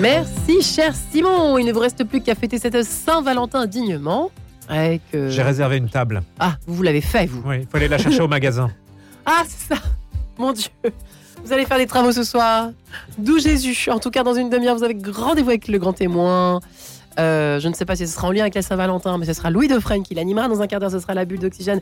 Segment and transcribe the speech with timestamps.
[0.00, 1.58] Merci, cher Simon.
[1.58, 4.32] Il ne vous reste plus qu'à fêter cette Saint-Valentin dignement.
[4.68, 6.24] Avec, euh, J'ai réservé une table.
[6.40, 7.40] Ah, vous l'avez fait, vous.
[7.46, 8.68] Oui, il faut aller la chercher au magasin.
[9.24, 9.80] Ah, c'est ça.
[10.38, 10.70] Mon Dieu.
[11.44, 12.70] Vous allez faire des travaux ce soir.
[13.16, 13.88] D'où Jésus.
[13.90, 16.58] En tout cas, dans une demi-heure, vous avez rendez-vous avec le grand témoin.
[17.20, 19.34] Euh, je ne sais pas si ce sera en lien avec la Saint-Valentin, mais ce
[19.34, 20.48] sera Louis Defresne qui l'animera.
[20.48, 21.80] Dans un quart d'heure, ce sera la bulle d'oxygène.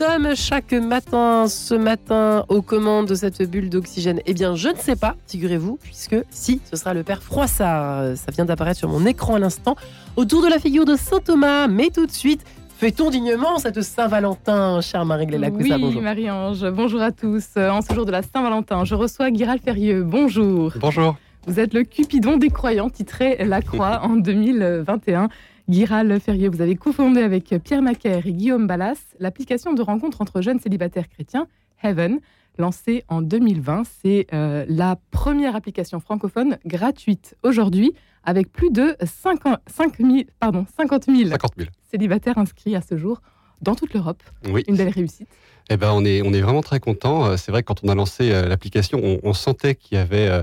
[0.00, 4.76] Comme chaque matin, ce matin, aux commandes de cette bulle d'oxygène, eh bien, je ne
[4.76, 8.16] sais pas, figurez-vous, puisque si, ce sera le père Froissart.
[8.16, 9.76] Ça vient d'apparaître sur mon écran à l'instant,
[10.16, 11.68] autour de la figure de Saint Thomas.
[11.68, 12.42] Mais tout de suite,
[12.78, 16.00] Fêtons dignement cette Saint-Valentin, chère Marie-Gléla Oui, bonjour.
[16.00, 17.44] Marie-Ange, bonjour à tous.
[17.58, 20.02] Euh, En ce jour de la Saint-Valentin, je reçois Guiral Ferrieux.
[20.02, 20.72] Bonjour.
[20.80, 21.14] Bonjour.
[21.46, 25.28] Vous êtes le Cupidon des croyants, titré La Croix en 2021.
[25.70, 30.40] Guiral Ferrieux, vous avez cofondé avec Pierre Macaire et Guillaume Ballas l'application de rencontre entre
[30.40, 31.46] jeunes célibataires chrétiens,
[31.80, 32.18] Heaven,
[32.58, 33.84] lancée en 2020.
[33.84, 37.92] C'est euh, la première application francophone gratuite aujourd'hui,
[38.24, 41.70] avec plus de 50, 5 000 pardon, 50 000 50 000.
[41.88, 43.22] célibataires inscrits à ce jour
[43.60, 44.22] dans toute l'Europe.
[44.48, 44.64] Oui.
[44.68, 45.28] Une belle réussite.
[45.72, 47.36] Eh ben, on est, on est vraiment très content.
[47.36, 50.28] C'est vrai que quand on a lancé euh, l'application, on, on sentait qu'il y avait,
[50.28, 50.42] euh,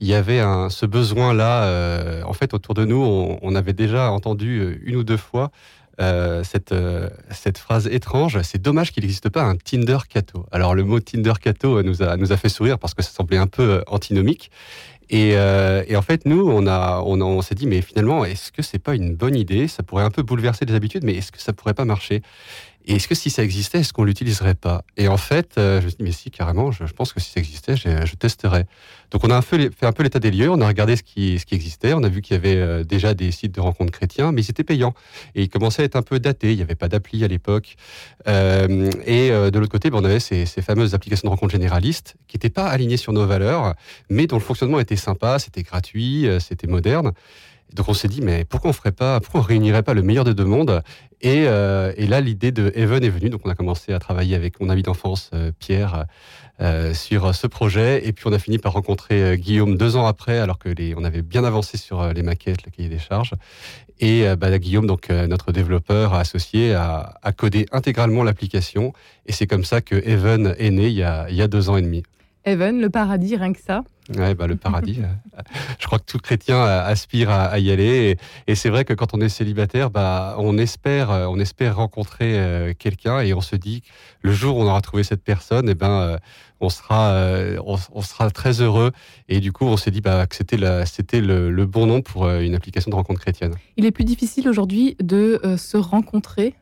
[0.00, 1.64] il y avait un, ce besoin-là.
[1.64, 5.18] euh, en fait, autour de nous, on, on avait déjà entendu euh, une ou deux
[5.18, 5.50] fois
[6.00, 8.40] euh, cette, euh, cette phrase étrange.
[8.42, 10.46] C'est dommage qu'il n'existe pas un Tinder Cato.
[10.50, 13.10] Alors, le mot Tinder Cato euh, nous a, nous a fait sourire parce que ça
[13.10, 14.50] semblait un peu euh, antinomique.
[15.10, 18.24] Et, euh, et en fait, nous, on, a, on, a- on s'est dit, mais finalement,
[18.24, 19.68] est-ce que c'est pas une bonne idée?
[19.68, 22.22] Ça pourrait un peu bouleverser les habitudes, mais est-ce que ça pourrait pas marcher?
[22.84, 24.84] Et est-ce que si ça existait, est-ce qu'on l'utiliserait pas?
[24.96, 27.30] Et en fait, euh, je me suis dit, mais si, carrément, je, pense que si
[27.30, 28.66] ça existait, je, je testerais.
[29.10, 31.02] Donc, on a un peu, fait un peu l'état des lieux, on a regardé ce
[31.02, 34.32] qui, existait, on a vu qu'il y avait euh, déjà des sites de rencontres chrétiens,
[34.32, 34.94] mais ils étaient payants.
[35.34, 37.76] Et ils commençaient à être un peu datés, il n'y avait pas d'appli à l'époque.
[38.26, 42.16] Euh, et de l'autre côté, ben, on avait ces, ces fameuses applications de rencontres généralistes
[42.26, 43.74] qui n'étaient pas alignées sur nos valeurs,
[44.10, 47.12] mais dont le fonctionnement était sympa, c'était gratuit, c'était moderne.
[47.74, 50.24] Donc on s'est dit, mais pourquoi on ferait pas, pourquoi on réunirait pas le meilleur
[50.24, 50.82] des deux mondes?
[51.22, 53.30] Et, euh, et là, l'idée de Even est venue.
[53.30, 56.06] Donc on a commencé à travailler avec mon ami d'enfance, euh, Pierre,
[56.60, 58.06] euh, sur ce projet.
[58.06, 61.04] Et puis on a fini par rencontrer Guillaume deux ans après, alors que les, on
[61.04, 63.34] avait bien avancé sur les maquettes, le cahier des charges.
[64.00, 68.92] Et bah, Guillaume, donc notre développeur associé, a, codé intégralement l'application.
[69.26, 71.70] Et c'est comme ça que Even est né il y a, il y a deux
[71.70, 72.02] ans et demi.
[72.44, 73.84] Heaven, le paradis, rien que ça.
[74.16, 75.00] Ouais, bah, le paradis.
[75.00, 75.42] euh,
[75.78, 78.16] je crois que tout chrétien euh, aspire à, y aller.
[78.46, 82.74] Et, c'est vrai que quand on est célibataire, bah, on espère, euh, on espère rencontrer
[82.78, 83.82] quelqu'un et on se dit
[84.22, 86.18] le jour où on aura trouvé cette personne, et ben,
[86.60, 87.16] on sera,
[87.64, 88.92] on, sera très heureux.
[89.28, 92.28] Et du coup, on s'est dit bah, que c'était c'était le, le bon nom pour
[92.28, 93.54] une application de rencontre chrétienne.
[93.76, 96.54] Il est plus difficile aujourd'hui de se rencontrer.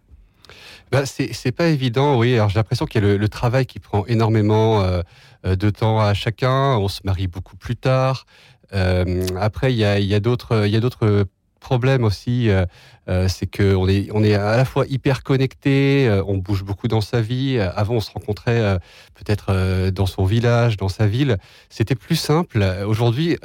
[0.90, 2.34] Bah, c'est pas évident, oui.
[2.34, 5.02] Alors j'ai l'impression qu'il y a le, travail qui prend énormément euh,
[5.46, 6.76] euh, de temps à chacun.
[6.76, 8.26] On se marie beaucoup plus tard.
[8.72, 11.26] Euh, après, il y a, d'autres,
[11.60, 12.48] problèmes aussi.
[13.10, 16.06] Euh, c'est que on est, on est à la fois hyper connecté.
[16.08, 17.56] euh, on bouge beaucoup dans sa vie.
[17.58, 18.78] Euh, Avant, on se rencontrait
[19.14, 21.38] peut-être dans son village, dans sa ville.
[21.68, 22.64] C'était plus simple.
[22.86, 23.36] Aujourd'hui,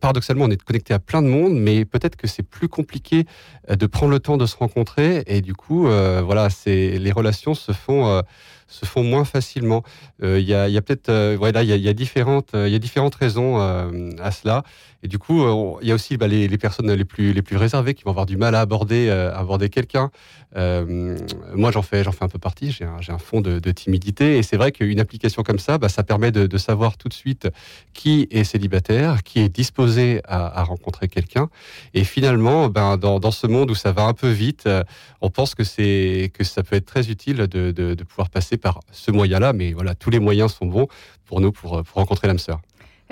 [0.00, 3.24] paradoxalement, on est connecté à plein de monde, mais peut-être que c'est plus compliqué
[3.68, 7.72] de prendre le temps de se rencontrer et du coup, voilà, c'est les relations se
[7.72, 8.22] font
[8.66, 9.82] se font moins facilement.
[10.22, 14.62] Il y a, a peut-être, voilà, il y a, différentes, il différentes raisons à cela.
[15.02, 15.44] Et du coup,
[15.82, 18.10] il y a aussi bah, les, les personnes les plus les plus réservées qui vont
[18.10, 20.10] avoir du mal à aborder aborder quelqu'un.
[20.56, 21.16] Euh,
[21.54, 22.70] moi, j'en fais j'en fais un peu partie.
[22.70, 26.30] J'ai un, fond de, timidité et c'est vrai qu'une application comme ça, bah, ça permet
[26.30, 27.48] de, savoir tout de suite
[27.92, 31.48] qui est célibataire, qui est disposé à, rencontrer quelqu'un.
[31.92, 34.84] Et finalement, ben, dans, ce monde où ça va un peu vite, euh,
[35.20, 39.52] on pense que ça peut être très utile de, pouvoir passer par ce moyen-là.
[39.52, 40.86] Mais voilà, tous les moyens sont bons
[41.24, 42.60] pour nous pour, rencontrer l'âme sœur.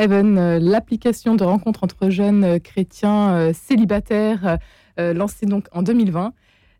[0.00, 4.58] Euh, l'application de rencontre entre jeunes euh, chrétiens euh, célibataires,
[4.98, 6.32] euh, lancée donc en 2020.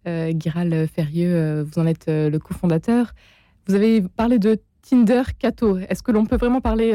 [0.09, 3.15] Euh, Guiral Ferrieux, euh, vous en êtes le cofondateur.
[3.67, 5.79] Vous avez parlé de Tinder Cato.
[5.79, 6.93] Est-ce que l'on peut vraiment parler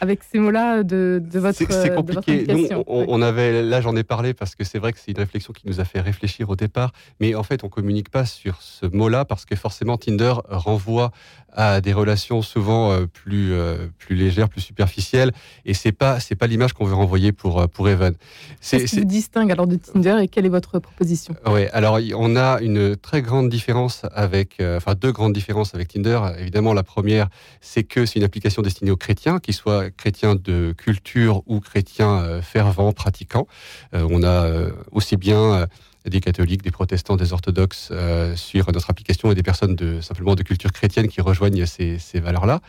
[0.00, 2.46] avec ces mots-là de, de votre, C'est c'est de votre compliqué.
[2.52, 5.52] Nous, on, avait, là, j'en ai parlé parce que c'est vrai que c'est une réflexion
[5.52, 6.92] qui nous a fait réfléchir au départ.
[7.20, 11.10] Mais en fait, on communique pas sur ce mot-là parce que forcément, Tinder renvoie
[11.52, 15.32] à des relations souvent euh, plus euh, plus légères, plus superficielles.
[15.64, 18.14] Et c'est pas c'est pas l'image qu'on veut renvoyer pour euh, pour Evan.
[18.60, 21.34] C'est Qu'est-ce qui vous distingue alors de Tinder et quelle est votre proposition?
[21.46, 26.20] Oui, alors on a une très grande différence avec, enfin deux grandes différences avec Tinder.
[26.38, 27.28] Évidemment, la première,
[27.60, 32.18] c'est que c'est une application destinée aux chrétiens, qu'ils soient chrétiens de culture ou chrétiens
[32.18, 33.46] euh, fervents, pratiquants.
[33.94, 35.66] Euh, on a euh, aussi bien
[36.04, 40.34] des catholiques, des protestants, des orthodoxes euh, sur notre application et des personnes de simplement
[40.34, 42.60] de culture chrétienne qui rejoignent ces, ces valeurs-là.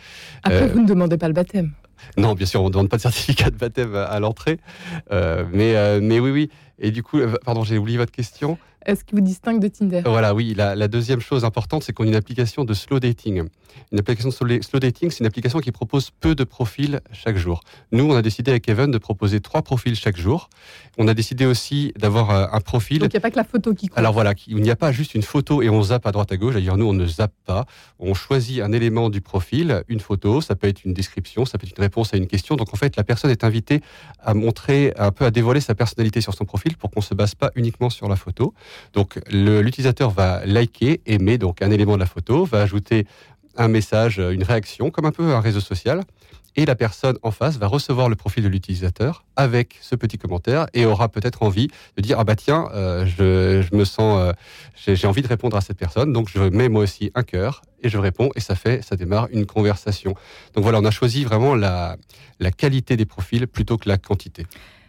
[0.44, 1.74] Après, Euh, vous ne demandez pas le baptême.
[2.16, 4.58] Non, bien sûr, on ne demande pas de certificat de baptême à, à l'entrée.
[5.12, 6.50] Euh, mais, mais oui, oui.
[6.80, 8.58] Et du coup, pardon, j'ai oublié votre question.
[8.86, 10.02] Est-ce qui vous distingue de Tinder?
[10.06, 10.54] Voilà, oui.
[10.56, 13.44] La, la deuxième chose importante, c'est qu'on a une application de slow dating.
[13.92, 17.62] Une application de slow dating, c'est une application qui propose peu de profils chaque jour.
[17.92, 20.50] Nous, on a décidé avec Evan de proposer trois profils chaque jour.
[20.98, 23.00] On a décidé aussi d'avoir euh, un profil.
[23.00, 23.98] Donc il n'y a pas que la photo qui compte.
[23.98, 26.38] Alors voilà, il n'y a pas juste une photo et on zappe à droite à
[26.38, 26.54] gauche.
[26.54, 27.66] D'ailleurs, nous, on ne zappe pas.
[28.00, 31.68] On choisit un élément du profil, une photo, ça peut être une description, ça peut
[31.68, 32.56] être une réponse à une question.
[32.56, 33.82] Donc en fait, la personne est invitée
[34.20, 37.36] à montrer, un peu à dévoiler sa personnalité sur son profil pour qu'on se base
[37.36, 38.54] pas uniquement sur la photo.
[38.94, 43.06] Donc l'utilisateur va liker, aimer donc un élément de la photo, va ajouter
[43.57, 46.01] un message, une réaction, comme un peu un réseau social.
[46.56, 50.66] Et la personne en face va recevoir le profil de l'utilisateur avec ce petit commentaire
[50.74, 54.33] et aura peut-être envie de dire ah bah tiens euh, je, je me sens euh,
[54.94, 57.88] j'ai envie de répondre à cette personne donc je mets moi aussi un cœur et
[57.88, 60.15] je réponds et ça fait ça démarre une conversation
[60.54, 61.95] donc voilà on a choisi vraiment la,
[62.39, 64.45] la qualité des profils plutôt que la quantité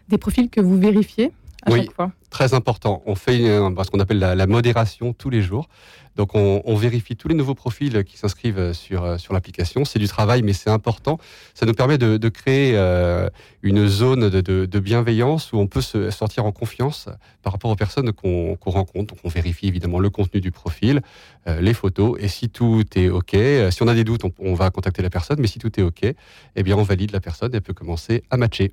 [0.08, 1.30] Des profils que vous vérifiez?
[1.66, 1.80] À Oui.
[1.84, 2.12] chaque fois.
[2.30, 5.68] très important on fait ce qu'on appelle la, la modération tous les jours
[6.16, 9.98] donc on, on vérifie tous les nouveaux profils qui s'inscrivent sur, euh, sur l'application c'est
[9.98, 11.18] du travail mais c'est important
[11.54, 13.28] ça nous permet de, de créer euh,
[13.62, 17.08] une zone de, de- de bienveillance où on peut se sortir en confiance
[17.42, 19.14] par rapport aux personnes qu'on rencontre.
[19.14, 21.00] Donc on vérifie évidemment le contenu du profil,
[21.46, 24.32] euh, les photos, et si tout est OK, euh, si on a des doutes, on,
[24.38, 27.20] on va contacter la personne, mais si tout est OK, eh bien on valide la
[27.20, 28.72] personne et elle peut commencer à matcher.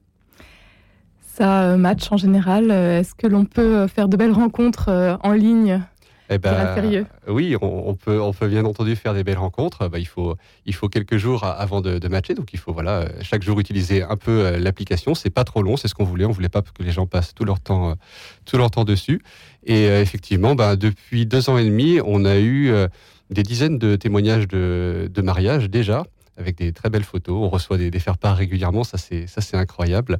[1.37, 2.71] Ça euh, match en général.
[2.71, 5.81] euh, Est-ce que l'on peut euh, faire de belles rencontres en ligne
[6.31, 6.51] Eh ben,
[7.27, 9.87] oui, on, on peut, on peut bien entendu faire des belles rencontres.
[9.87, 10.35] Bah, il, faut,
[10.65, 13.59] il faut quelques jours a- avant de, de matcher, donc il faut voilà, chaque jour
[13.59, 15.13] utiliser un peu l'application.
[15.13, 16.25] C'est pas trop long, c'est ce qu'on voulait.
[16.25, 17.93] On voulait pas que les gens passent tout leur temps,
[18.45, 19.21] tout leur temps dessus.
[19.65, 22.71] Et effectivement, bah, depuis deux ans et demi, on a eu
[23.29, 26.03] des dizaines de témoignages de, de mariage déjà
[26.37, 27.35] avec des très belles photos.
[27.35, 30.19] On reçoit des, des faire-part régulièrement, ça c'est ça c'est incroyable.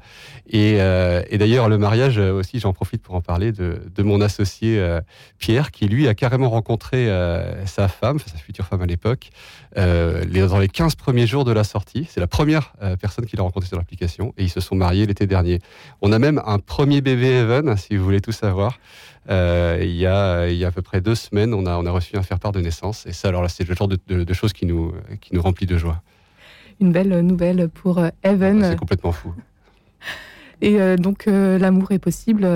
[0.50, 4.04] Et, euh, et d'ailleurs le mariage euh, aussi, j'en profite pour en parler de, de
[4.04, 5.00] mon associé euh,
[5.38, 9.30] Pierre, qui lui a carrément rencontré euh, sa femme, sa future femme à l'époque,
[9.78, 12.08] euh, dans les 15 premiers jours de la sortie.
[12.10, 15.06] C'est la première euh, personne qu'il a rencontrée sur l'application et ils se sont mariés
[15.06, 15.60] l'été dernier.
[16.02, 18.80] On a même un premier bébé Evan, si vous voulez tout savoir.
[19.30, 21.86] Euh, il, y a, il y a à peu près deux semaines, on a, on
[21.86, 23.06] a reçu un faire-part de naissance.
[23.06, 25.42] Et ça, alors là, c'est le genre de, de- de choses qui nous, qui nous
[25.42, 26.02] remplit de joie.
[26.80, 28.64] Une belle nouvelle pour euh, Evan.
[28.64, 29.34] C'est complètement fou.
[30.62, 32.48] Et euh, donc l'amour est possible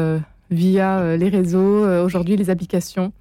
[0.49, 3.11] via les réseaux, aujourd'hui les applications.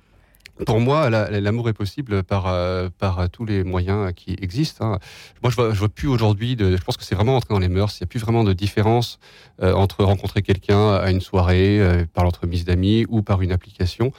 [0.67, 4.95] Pour moi, la- l'amour est possible par, euh, par tous les moyens qui existent.
[4.95, 4.99] hein.
[5.43, 7.69] Moi, je vois, je vois plus aujourd'hui, je pense que c'est vraiment entré dans les
[7.69, 7.97] mœurs.
[7.99, 9.19] Il n'y a plus vraiment de différence
[9.63, 14.13] euh, entre rencontrer quelqu'un à une soirée, euh, par l'entremise d'amis ou par une application.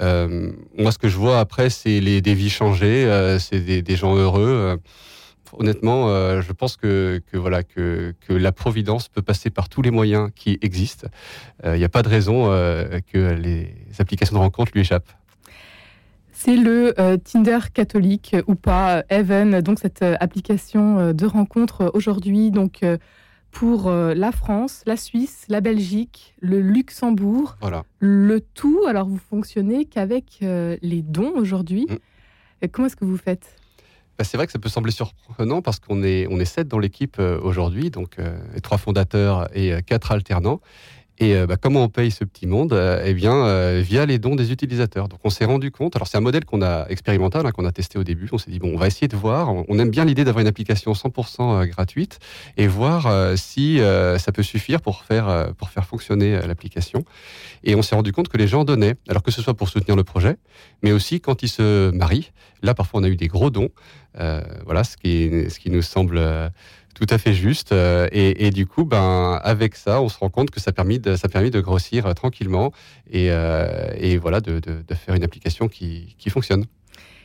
[0.00, 3.96] Euh, moi, ce que je vois après, c'est des vies changées, euh, c'est des, des
[3.96, 4.48] gens heureux.
[4.48, 4.76] Euh,
[5.58, 9.82] honnêtement, euh, je pense que, que, voilà, que, que la providence peut passer par tous
[9.82, 11.08] les moyens qui existent.
[11.64, 15.12] Euh, Il n'y a pas de raison euh, que les applications de rencontre lui échappent.
[16.44, 21.12] C'est le euh, Tinder catholique euh, ou pas, euh, Evan, donc cette euh, application euh,
[21.12, 22.98] de rencontre euh, aujourd'hui, donc euh,
[23.52, 27.84] pour euh, la France, la Suisse, la Belgique, le Luxembourg, Voilà.
[28.00, 28.80] le tout.
[28.88, 31.86] Alors vous fonctionnez qu'avec euh, les dons aujourd'hui.
[31.88, 32.66] Mm.
[32.72, 33.54] Comment est-ce que vous faites?
[34.18, 36.80] Bah, c'est vrai que ça peut sembler surprenant parce qu'on est, on est sept dans
[36.80, 40.60] l'équipe euh, aujourd'hui, donc euh, trois fondateurs et euh, quatre alternants.
[41.18, 44.18] Et euh, bah, comment on paye ce petit monde Euh, Eh bien, euh, via les
[44.18, 45.08] dons des utilisateurs.
[45.08, 45.94] Donc, on s'est rendu compte.
[45.96, 48.28] Alors, c'est un modèle qu'on a expérimental, hein, qu'on a testé au début.
[48.32, 49.52] On s'est dit bon, on va essayer de voir.
[49.68, 52.18] On aime bien l'idée d'avoir une application 100% euh, gratuite
[52.56, 57.04] et voir si ça peut suffire pour faire pour faire fonctionner l'application.
[57.64, 59.96] Et on s'est rendu compte que les gens donnaient, alors que ce soit pour soutenir
[59.96, 60.36] le projet,
[60.82, 62.32] mais aussi quand ils se marient.
[62.62, 63.70] Là, parfois, on a eu des gros dons.
[64.64, 66.20] Voilà, ce qui, ce qui nous semble
[66.94, 67.72] tout à fait juste.
[67.72, 70.72] Euh, et, et du coup, ben, avec ça, on se rend compte que ça a
[70.72, 72.72] permis de, ça a permis de grossir euh, tranquillement
[73.10, 76.64] et, euh, et voilà, de, de- de faire une application qui, qui fonctionne.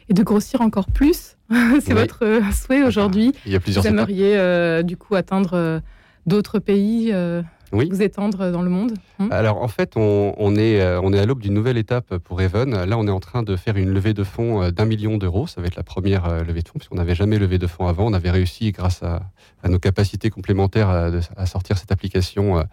[0.09, 1.35] Et de grossir encore plus
[1.81, 1.99] C'est Oui.
[1.99, 5.81] votre souhait aujourd'hui Il y a plusieurs Vous aimeriez euh, du coup atteindre
[6.25, 7.89] d'autres pays, euh, Oui.
[7.91, 11.19] vous étendre dans le monde Hmm Alors en fait, on, on est, euh, on est
[11.19, 12.83] à l'aube d'une nouvelle étape pour Even.
[12.85, 15.47] Là, on est en train de faire une levée de fonds euh, d'un million d'euros.
[15.47, 17.87] Ça va être la première euh, levée de fonds, puisqu'on n'avait jamais levé de fonds
[17.87, 18.05] avant.
[18.05, 19.23] On avait réussi, grâce à,
[19.63, 22.63] à nos capacités complémentaires, à, sortir cette application.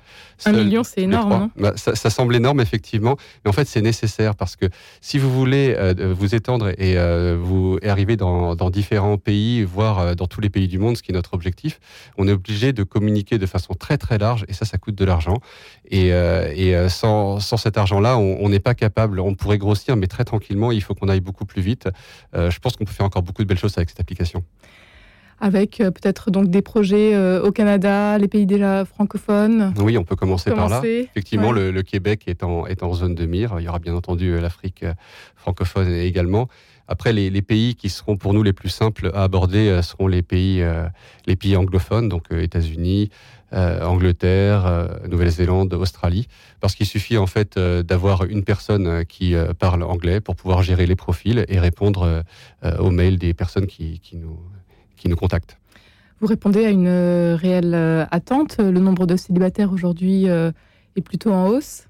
[0.45, 1.33] Un million, c'est énorme.
[1.33, 1.51] hein?
[1.57, 4.67] Bah, ça, ça semble énorme, effectivement, mais en fait, c'est nécessaire parce que
[5.01, 9.63] si vous voulez euh, vous étendre et euh, vous et arriver dans, dans différents pays,
[9.63, 11.81] voire dans tous les pays du monde, ce qui est notre objectif,
[12.19, 15.05] on est obligé de communiquer de façon très très large et ça, ça coûte de
[15.05, 15.39] l'argent.
[15.91, 19.19] Et, euh, et euh, sans, sans cet argent-là, on on n'est pas capable.
[19.21, 20.71] On pourrait grossir, mais très tranquillement.
[20.79, 21.89] Il faut qu'on aille beaucoup plus vite.
[22.37, 24.41] Euh, je pense qu'on peut faire encore beaucoup de belles choses avec cette application.
[25.41, 29.75] avec euh, peut-être donc des projets euh, au Canada, les pays déjà francophones.
[29.79, 30.81] Oui, on peut commencer, par là.
[30.85, 31.61] Effectivement, Ouais.
[31.61, 33.57] le, le Québec est en, est en zone de mire.
[33.59, 34.85] Il y aura bien entendu l'Afrique
[35.37, 36.49] francophone également.
[36.87, 40.23] Après, les, les pays qui seront pour nous les plus simples à aborder seront les
[40.23, 40.87] pays, euh,
[41.27, 43.09] les pays anglophones, donc États-Unis,
[43.55, 46.27] Angleterre, euh, Nouvelle-Zélande, Australie,
[46.61, 50.35] parce qu'il suffit en fait euh, d'avoir une personne euh, qui euh, parle anglais pour
[50.35, 52.23] pouvoir gérer les profils et répondre euh,
[52.65, 54.39] euh, aux mails des personnes qui, nous,
[54.97, 55.59] qui nous contactent.
[56.21, 58.59] Vous répondez à une euh, réelle euh, attente.
[58.59, 60.51] Le nombre de célibataires aujourd'hui euh,
[60.97, 61.87] est plutôt en hausse.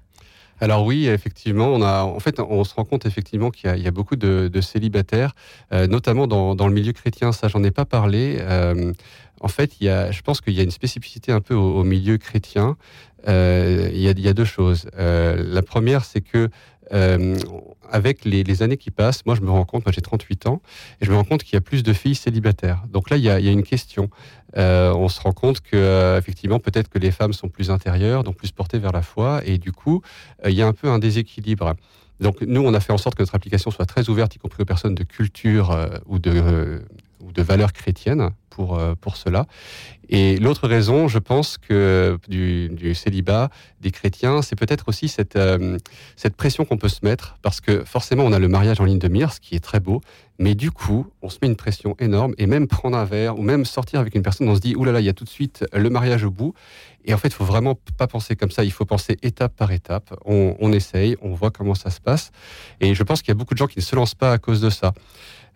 [0.61, 3.91] Alors oui, effectivement, on a, en fait, on se rend compte effectivement qu'il y a,
[3.91, 5.35] beaucoup de, célibataires,
[5.73, 7.31] euh, notamment dans, le milieu chrétien.
[7.31, 8.37] Ça, j'en ai pas parlé.
[8.39, 8.93] Euh,
[9.41, 11.83] en fait, il y a, je pense qu'il y a une spécificité un peu au,
[11.83, 12.77] milieu chrétien.
[13.27, 14.87] Euh, il, y a, deux choses.
[14.97, 16.49] La première, c'est que
[16.93, 17.37] euh,
[17.89, 20.61] avec les, années qui passent, moi, je me rends compte, moi, j'ai 38 ans,
[21.01, 22.83] et je me rends compte qu'il y a plus de filles célibataires.
[22.91, 24.09] Donc là, il y a, une question.
[24.57, 28.23] Euh, on se rend compte que, euh, effectivement, peut-être que les femmes sont plus intérieures,
[28.23, 30.01] donc plus portées vers la foi, et du coup,
[30.45, 31.75] il y a un peu un déséquilibre.
[32.21, 34.61] Donc nous, on a fait en sorte que notre application soit très ouverte, y compris
[34.61, 36.81] aux personnes de culture ou de
[37.25, 39.45] ou de valeurs chrétiennes pour euh, pour cela.
[40.07, 43.49] Et l'autre raison, je pense que du, célibat
[43.81, 45.77] des chrétiens, c'est peut-être aussi cette euh,
[46.15, 48.99] cette pression qu'on peut se mettre, parce que forcément, on a le mariage en ligne
[48.99, 50.01] de mire, ce qui est très beau,
[50.37, 53.41] mais du coup, on se met une pression énorme, et même prendre un verre ou
[53.41, 55.65] même sortir avec une personne, on se dit, oulala, il y a tout de suite
[55.73, 56.53] le mariage au bout.
[57.07, 58.63] Et en fait, il faut vraiment pas penser comme ça.
[58.63, 60.15] Il faut penser étape par étape.
[60.25, 62.31] On essaye, on voit comment ça se passe.
[62.81, 64.39] Et je pense qu'il y a beaucoup de gens qui ne se lancent pas à
[64.39, 64.91] cause de ça.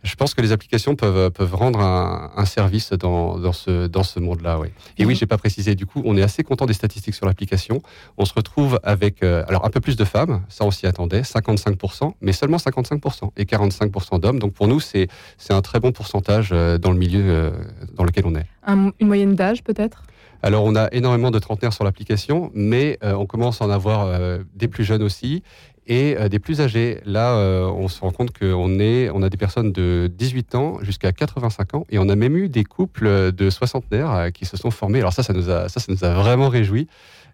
[0.04, 4.04] Je pense que les applications peuvent, peuvent rendre un, un service dans, dans ce, dans
[4.04, 4.58] ce monde-là.
[4.60, 4.70] Oui.
[4.98, 5.76] Et oui, j'ai pas précisé.
[5.76, 7.82] Du coup, on est assez content des statistiques sur l'application.
[8.18, 11.22] On se retrouve avec euh, alors un peu plus de femmes, ça on s'y attendait,
[11.22, 14.40] 55%, mais seulement 55% et 45% d'hommes.
[14.40, 15.10] Donc pour nous, c'est
[15.50, 17.52] un très bon pourcentage euh, dans le milieu euh,
[17.96, 18.46] dans lequel on est.
[18.66, 20.04] Un- une moyenne d'âge peut-être?
[20.42, 24.06] Alors, on a énormément de trentenaires sur l'application, mais euh, on commence à en avoir
[24.06, 25.44] euh, des plus jeunes aussi
[25.90, 27.02] et euh, des plus âgés.
[27.04, 30.78] Là, euh, on se rend compte qu'on est, on a des personnes de 18 ans
[30.82, 34.56] jusqu'à 85 ans et on a même eu des couples de soixantenaires euh, qui se
[34.56, 35.00] sont formés.
[35.00, 36.88] Alors ça, ça nous a, ça, ça nous a vraiment réjouis.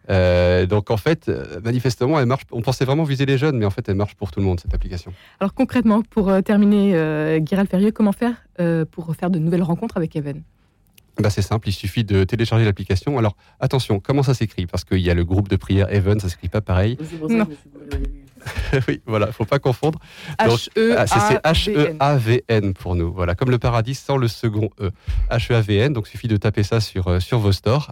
[0.09, 1.31] Euh, donc en fait,
[1.63, 2.43] manifestement, elle marche.
[2.51, 4.59] On pensait vraiment viser les jeunes, mais en fait, elle marche pour tout le monde
[4.59, 5.13] cette application.
[5.39, 9.63] Alors concrètement, pour euh, terminer, euh, Guiral Ferrieux, comment faire euh, pour faire de nouvelles
[9.63, 10.43] rencontres avec Even
[11.19, 13.17] Bah, c'est simple, il suffit de télécharger l'application.
[13.17, 14.67] Alors attention, comment ça s'écrit?
[14.67, 16.97] Parce qu'il y a le groupe de prière Even, ça s'écrit pas pareil.
[17.27, 17.47] Non.
[18.87, 19.99] oui, voilà, faut pas confondre.
[20.39, 21.39] H-E-A-V-N.
[21.43, 23.11] Ah, H-E-A-V-N pour nous.
[23.11, 24.91] Voilà, comme le paradis sans le second E.
[25.29, 27.91] H-E-A-V-N, donc il suffit de taper ça sur, euh, sur vos stores.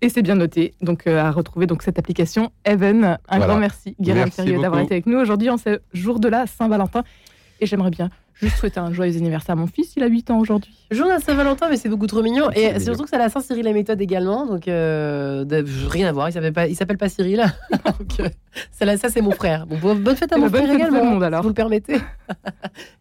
[0.00, 0.74] Et c'est bien noté.
[0.80, 3.04] Donc euh, à retrouver donc cette application Even.
[3.04, 3.46] Un Voilà.
[3.46, 7.04] grand merci Ferrieux d'avoir été avec nous aujourd'hui en ce jour de la Saint-Valentin.
[7.60, 9.92] Et j'aimerais bien juste souhaiter un joyeux anniversaire à mon fils.
[9.96, 10.72] Il a 8 ans aujourd'hui.
[10.90, 12.50] Jour de Saint-Valentin, mais c'est beaucoup trop mignon.
[12.54, 14.46] Et surtout que c'est la Saint-Cyril la méthode également.
[14.46, 16.28] Donc, euh, de- rien à voir.
[16.28, 17.44] Il s'appelle pas, il s'appelle pas Cyril.
[17.84, 18.28] donc, euh,
[18.96, 19.66] ça, c'est mon frère.
[19.66, 21.04] Bon, bonne fête à mon bonne frère fête également.
[21.04, 21.40] monde, alors.
[21.40, 21.96] Si vous le permettez.